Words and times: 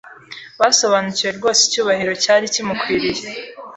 basobanukiwe 0.59 1.31
rwose 1.37 1.59
icyubahiro 1.63 2.13
cyari 2.23 2.45
kimukwiriye 2.53 3.27